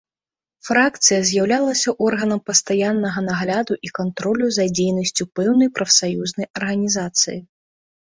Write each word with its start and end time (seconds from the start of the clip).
Фракцыя 0.67 1.17
з'яўлялася 1.31 1.89
органам 2.05 2.39
пастаяннага 2.47 3.19
нагляду 3.27 3.73
і 3.89 3.93
кантролю 3.99 4.45
за 4.57 4.65
дзейнасцю 4.79 5.23
пэўнай 5.41 5.69
прафсаюзнай 5.77 6.45
арганізацыі. 6.61 7.37